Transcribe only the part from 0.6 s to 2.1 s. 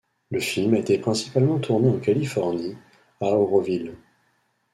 a été principalement tourné en